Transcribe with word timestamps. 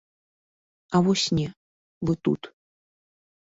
А 0.97 1.01
вось 1.07 1.25
не, 1.41 1.45
вы 2.09 2.13
тут. 2.29 2.41